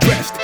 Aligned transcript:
Dressed 0.00 0.37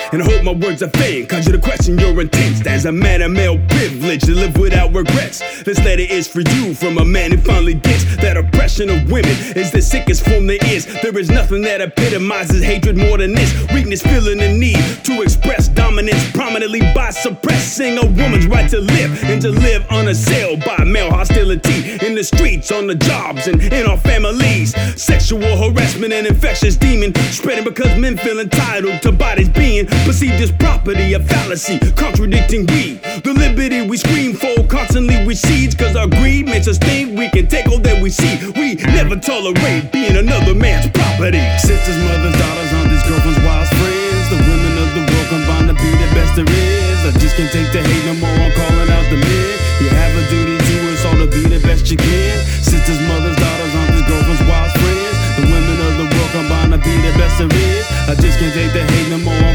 words 0.64 0.82
are 0.82 0.88
fake. 0.90 1.28
Cause 1.28 1.46
you 1.46 1.52
to 1.52 1.58
question 1.58 1.98
your 1.98 2.18
intent. 2.20 2.66
As 2.66 2.84
a 2.86 2.92
man 2.92 3.22
of 3.22 3.30
male 3.30 3.58
privilege 3.68 4.22
to 4.22 4.32
live 4.32 4.56
without 4.56 4.94
regrets. 4.94 5.40
This 5.62 5.78
letter 5.78 6.02
is 6.02 6.28
for 6.28 6.40
you 6.40 6.74
from 6.74 6.98
a 6.98 7.04
man 7.04 7.32
who 7.32 7.38
finally 7.38 7.74
gets 7.74 8.04
that 8.16 8.36
oppression 8.36 8.90
of 8.90 9.10
women 9.10 9.30
is 9.56 9.70
the 9.70 9.82
sickest 9.82 10.24
form 10.24 10.46
there 10.46 10.64
is. 10.64 10.86
There 11.02 11.16
is 11.18 11.30
nothing 11.30 11.62
that 11.62 11.80
epitomizes 11.80 12.62
hatred 12.62 12.96
more 12.96 13.18
than 13.18 13.34
this. 13.34 13.52
Weakness, 13.72 14.02
feeling 14.02 14.38
the 14.38 14.48
need 14.48 14.82
to 15.04 15.22
express 15.22 15.68
dominance 15.68 16.30
prominently 16.32 16.80
by 16.94 17.10
suppressing 17.10 17.98
a 17.98 18.06
woman's 18.06 18.46
right 18.46 18.68
to 18.70 18.80
live 18.80 19.24
and 19.24 19.40
to 19.42 19.50
live 19.50 19.86
unassailed 19.90 20.64
by 20.64 20.84
male 20.84 21.10
hostility 21.10 21.98
in 22.06 22.14
the 22.14 22.24
streets, 22.24 22.70
on 22.72 22.86
the 22.86 22.94
jobs, 22.94 23.46
and 23.46 23.62
in 23.62 23.86
our 23.86 23.98
families. 23.98 24.74
Sexual 25.00 25.40
harassment 25.56 26.12
and 26.12 26.26
infectious 26.26 26.76
demon 26.76 27.14
spreading 27.30 27.64
because 27.64 27.98
men 27.98 28.16
feel 28.16 28.40
entitled 28.40 29.02
to 29.02 29.12
bodies 29.12 29.48
being 29.48 29.86
perceived 30.04 30.40
as 30.40 30.52
property, 30.52 31.14
a 31.14 31.20
fallacy 31.20 31.80
contradicting 31.96 32.66
we. 32.66 33.00
The 33.24 33.32
liberty 33.32 33.88
we 33.88 33.96
scream 33.96 34.34
for 34.36 34.54
constantly 34.68 35.16
recedes 35.26 35.74
cause 35.74 35.96
our 35.96 36.06
greed 36.06 36.46
makes 36.46 36.68
us 36.68 36.78
think 36.78 37.18
we 37.18 37.28
can 37.30 37.48
take 37.48 37.66
all 37.68 37.80
that 37.80 38.00
we 38.00 38.10
see. 38.10 38.36
We 38.52 38.76
never 38.92 39.16
tolerate 39.16 39.90
being 39.90 40.16
another 40.16 40.54
man's 40.54 40.86
property. 40.92 41.40
Sisters, 41.58 41.96
mothers, 42.04 42.36
daughters, 42.36 42.70
aunties, 42.84 43.04
girlfriends, 43.08 43.40
wives, 43.42 43.72
friends. 43.80 44.26
The 44.28 44.38
women 44.44 44.74
of 44.84 44.88
the 44.92 45.02
world 45.08 45.28
combine 45.32 45.66
to 45.72 45.74
be 45.74 45.90
the 45.96 46.08
best 46.12 46.36
there 46.36 46.48
is. 46.48 46.98
I 47.08 47.10
just 47.16 47.36
can't 47.36 47.50
take 47.50 47.72
the 47.72 47.80
hate 47.80 48.04
no 48.04 48.14
more. 48.20 48.36
I'm 48.36 48.52
calling 48.52 48.90
out 48.92 49.06
the 49.08 49.18
men. 49.18 49.56
You 49.80 49.88
have 49.88 50.12
a 50.14 50.22
duty 50.28 50.56
to 50.60 50.74
us 50.92 51.04
all 51.08 51.16
to 51.16 51.26
be 51.26 51.48
the 51.48 51.60
best 51.64 51.90
you 51.90 51.96
can. 51.96 52.36
Sisters, 52.60 53.00
mothers, 53.08 53.36
daughters, 53.40 53.72
aunties, 53.72 54.04
girlfriends, 54.04 54.44
wives, 54.44 54.74
friends. 54.76 55.16
The 55.40 55.44
women 55.48 55.76
of 55.80 55.92
the 55.98 56.06
world 56.12 56.30
combine 56.30 56.70
to 56.76 56.78
be 56.78 56.94
the 57.02 57.12
best 57.16 57.40
there 57.40 57.50
is. 57.50 57.84
I 58.06 58.14
just 58.14 58.38
can't 58.38 58.52
take 58.54 58.72
the 58.72 58.84
hate 58.84 59.08
no 59.10 59.18
more. 59.18 59.34
I'm 59.34 59.53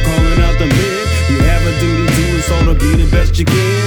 be 3.46 3.79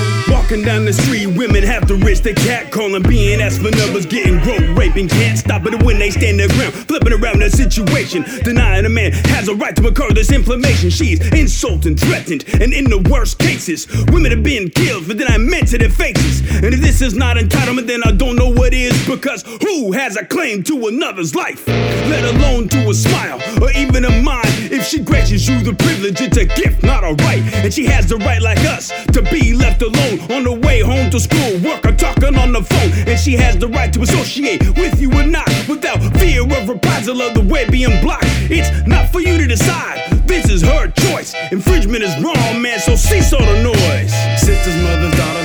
Walking 0.53 0.67
down 0.67 0.84
the 0.84 0.92
street, 0.92 1.28
women 1.28 1.62
have 1.62 1.86
to 1.86 1.95
risk 1.95 2.25
the 2.25 2.34
cat 2.34 2.70
calling, 2.70 3.03
being 3.05 3.41
asked 3.41 3.62
for 3.62 3.70
numbers, 3.70 4.05
getting 4.05 4.39
groped, 4.41 4.78
raping, 4.78 5.08
can't 5.08 5.39
stop 5.39 5.64
it 5.64 5.83
when 5.83 5.98
they 5.98 6.11
stand 6.11 6.39
their 6.39 6.48
ground, 6.48 6.75
flipping 6.75 7.14
around 7.14 7.39
the 7.39 7.48
situation, 7.48 8.22
denying 8.45 8.84
a 8.84 8.89
man 8.91 9.12
has 9.33 9.48
a 9.48 9.55
right 9.55 9.75
to 9.77 9.89
incur 9.89 10.11
this 10.11 10.30
inflammation. 10.30 10.91
She's 10.91 11.20
insulting, 11.33 11.97
threatened, 11.97 12.45
and 12.61 12.75
in 12.75 12.84
the 12.84 12.98
worst 12.98 13.39
cases, 13.39 13.89
women 14.08 14.30
have 14.30 14.42
been 14.42 14.69
killed 14.69 15.06
for 15.06 15.14
denying 15.14 15.48
men 15.48 15.64
to 15.73 15.78
their 15.78 15.89
faces. 15.89 16.42
And 16.56 16.75
if 16.75 16.83
this 16.83 17.00
is 17.00 17.14
not 17.14 17.39
entitlement, 17.39 17.86
then 17.86 18.03
I 18.05 18.12
don't 18.12 18.36
know 18.36 18.50
what 18.50 18.75
is, 18.75 18.92
because 19.06 19.45
who 19.62 19.92
has 19.92 20.19
a 20.19 20.27
claim 20.27 20.62
to 20.64 20.89
another's 20.89 21.34
life, 21.34 21.67
let 21.67 22.25
alone 22.34 22.69
to 22.69 22.91
a 22.91 22.92
smile 22.92 23.41
or 23.62 23.70
even 23.73 24.05
a 24.05 24.20
mind? 24.20 24.48
If 24.70 24.84
she 24.86 25.00
grants 25.00 25.30
you 25.30 25.62
the 25.62 25.73
privilege, 25.73 26.20
it's 26.20 26.36
a 26.36 26.45
gift, 26.45 26.83
not 26.83 27.05
a 27.05 27.14
right, 27.25 27.42
and 27.64 27.73
she 27.73 27.86
has 27.86 28.06
the 28.06 28.19
right, 28.19 28.42
like 28.42 28.58
us, 28.67 28.92
to 29.12 29.23
be 29.23 29.55
left 29.55 29.80
alone 29.80 30.20
on 30.30 30.42
the 30.45 30.53
way 30.53 30.81
home 30.81 31.11
to 31.11 31.21
school, 31.21 31.59
work 31.61 31.85
or 31.85 31.93
talking 31.93 32.37
on 32.37 32.53
the 32.53 32.62
phone. 32.62 32.91
And 33.09 33.19
she 33.19 33.33
has 33.35 33.57
the 33.57 33.69
right 33.69 33.93
to 33.93 34.03
associate 34.03 34.61
with 34.77 35.01
you 35.01 35.11
or 35.12 35.27
not 35.27 35.48
without 35.69 36.01
fear 36.19 36.43
of 36.43 36.69
reprisal 36.69 37.21
of 37.23 37.35
the 37.35 37.43
way 37.43 37.69
being 37.69 38.01
blocked. 38.03 38.27
It's 38.51 38.70
not 38.87 39.11
for 39.11 39.20
you 39.20 39.39
to 39.39 39.47
decide. 39.47 39.98
This 40.27 40.48
is 40.51 40.63
her 40.63 40.91
choice. 40.91 41.35
Infringement 41.51 42.03
is 42.03 42.15
wrong, 42.23 42.63
man, 42.63 42.79
so 42.79 42.97
cease 42.97 43.33
all 43.33 43.45
the 43.45 43.63
noise. 43.63 44.13
Sisters, 44.41 44.77
mothers, 44.83 45.15
daughters, 45.17 45.42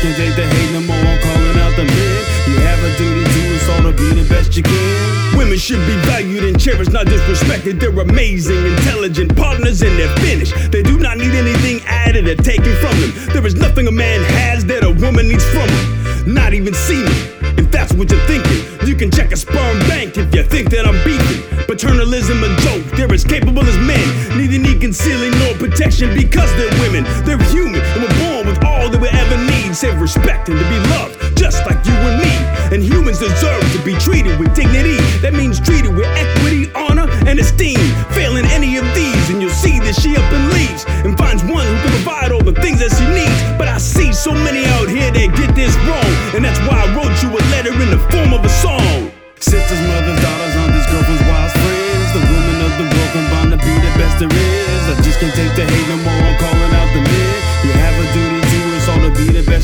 can't 0.00 0.16
take 0.16 0.36
the 0.36 0.44
hate 0.44 0.72
no 0.72 0.80
more. 0.82 0.96
I'm 0.96 1.20
calling 1.22 1.58
out 1.58 1.74
the 1.76 1.84
men. 1.84 2.20
You 2.48 2.58
have 2.60 2.80
a 2.84 2.90
duty 2.98 3.24
to 3.24 3.40
us 3.56 3.68
all 3.70 3.82
to 3.88 3.92
be 3.96 4.20
the 4.20 4.28
best 4.28 4.56
you 4.56 4.62
can. 4.62 5.36
Women 5.36 5.58
should 5.58 5.84
be 5.86 5.96
valued 6.04 6.44
and 6.44 6.58
cherished, 6.60 6.92
not 6.92 7.06
disrespected. 7.06 7.80
They're 7.80 7.98
amazing, 7.98 8.64
intelligent 8.66 9.36
partners, 9.36 9.82
and 9.82 9.98
they're 9.98 10.14
finished. 10.16 10.54
They 10.70 10.82
do 10.82 10.98
not 10.98 11.18
need 11.18 11.34
anything 11.34 11.80
added 11.86 12.28
or 12.28 12.36
taken 12.36 12.74
from 12.76 12.98
them. 13.00 13.12
There 13.32 13.46
is 13.46 13.54
nothing 13.54 13.86
a 13.86 13.92
man 13.92 14.22
has 14.44 14.64
that 14.66 14.84
a 14.84 14.90
woman 14.90 15.28
needs 15.28 15.44
from 15.48 15.68
him. 15.68 16.34
Not 16.34 16.52
even 16.52 16.74
semen. 16.74 17.12
If 17.56 17.70
that's 17.70 17.92
what 17.92 18.10
you're 18.10 18.26
thinking, 18.26 18.60
you 18.86 18.94
can 18.96 19.10
check 19.10 19.32
a 19.32 19.36
sperm 19.36 19.78
bank 19.88 20.16
if 20.16 20.34
you 20.34 20.42
think 20.42 20.70
that 20.70 20.86
I'm 20.86 20.98
beefing. 21.04 21.40
Paternalism 21.66 22.42
a 22.44 22.48
joke, 22.60 22.84
they're 22.96 23.12
as 23.12 23.24
capable 23.24 23.64
as 23.64 23.76
men. 23.78 24.06
Neither 24.36 24.58
need 24.58 24.80
concealing 24.80 25.32
nor 25.38 25.54
protection 25.54 26.14
because 26.14 26.50
they're 26.56 26.72
women. 26.82 27.04
They're 27.24 27.42
human 27.50 27.80
Save 29.76 30.00
respect 30.00 30.48
and 30.48 30.58
to 30.58 30.64
be 30.70 30.78
loved, 30.88 31.36
just 31.36 31.60
like 31.66 31.76
you 31.84 31.92
and 31.92 32.16
me. 32.16 32.32
And 32.72 32.82
humans 32.82 33.18
deserve 33.18 33.60
to 33.72 33.78
be 33.84 33.92
treated 34.00 34.40
with 34.40 34.56
dignity. 34.56 34.96
That 35.20 35.34
means 35.34 35.60
treated 35.60 35.94
with 35.94 36.06
equity, 36.16 36.72
honor, 36.72 37.04
and 37.28 37.38
esteem. 37.38 37.76
Failing 38.16 38.46
any 38.56 38.78
of 38.78 38.86
these, 38.94 39.28
and 39.28 39.42
you'll 39.42 39.52
see 39.52 39.78
that 39.80 39.92
she 40.00 40.16
up 40.16 40.24
and 40.32 40.48
leaves 40.56 40.88
and 41.04 41.12
finds 41.18 41.44
one 41.44 41.68
who 41.68 41.76
can 41.76 41.92
provide 41.92 42.32
all 42.32 42.40
the 42.40 42.56
things 42.56 42.80
that 42.80 42.88
she 42.96 43.04
needs. 43.12 43.36
But 43.60 43.68
I 43.68 43.76
see 43.76 44.14
so 44.14 44.32
many 44.32 44.64
out 44.80 44.88
here 44.88 45.12
that 45.12 45.28
get 45.36 45.52
this 45.54 45.76
wrong, 45.84 46.12
and 46.32 46.40
that's 46.42 46.58
why 46.64 46.80
I 46.80 46.88
wrote 46.96 47.12
you 47.20 47.36
a 47.36 47.42
letter 47.52 47.76
in 47.76 47.92
the 47.92 48.00
form 48.08 48.32
of 48.32 48.48
a 48.48 48.52
song. 48.64 48.85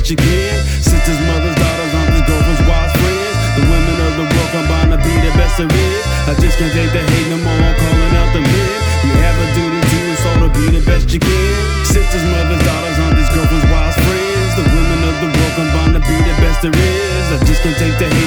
Best 0.03 0.11
you 0.11 0.17
can. 0.17 0.59
Sisters, 0.83 1.21
mothers, 1.31 1.55
daughters, 1.55 1.95
aunties, 1.95 2.27
girlfriends, 2.27 2.63
wives, 2.67 2.93
friends. 2.99 3.37
The 3.55 3.63
women 3.71 3.97
of 4.03 4.13
the 4.19 4.27
world 4.27 4.51
combine 4.51 4.91
to 4.91 4.99
be 4.99 5.15
the 5.23 5.31
best 5.39 5.55
there 5.59 5.71
is. 5.71 6.03
I 6.27 6.35
just 6.43 6.59
can't 6.59 6.75
take 6.75 6.91
the 6.91 7.03
hate 7.07 7.29
no 7.31 7.39
more. 7.39 7.55
I'm 7.55 7.77
calling 7.79 8.15
out 8.19 8.31
the 8.35 8.43
men. 8.43 8.79
You 9.07 9.15
have 9.23 9.39
a 9.39 9.49
duty 9.55 9.79
to 9.79 9.99
us 10.11 10.23
all 10.27 10.41
to 10.43 10.51
be 10.51 10.67
the 10.75 10.83
best 10.83 11.07
you 11.15 11.21
can. 11.23 11.87
Sisters, 11.87 12.25
mothers, 12.35 12.63
daughters, 12.67 12.99
aunties, 12.99 13.31
girlfriends, 13.31 13.67
wives, 13.71 13.95
friends. 14.03 14.53
The 14.59 14.67
women 14.75 15.01
of 15.07 15.17
the 15.23 15.31
world 15.31 15.55
combine 15.55 15.93
to 15.95 16.03
be 16.03 16.17
the 16.19 16.35
best 16.43 16.59
there 16.67 16.75
is. 16.75 17.27
I 17.31 17.39
just 17.47 17.63
can't 17.63 17.79
take 17.79 17.95
the 18.03 18.11
hate 18.11 18.22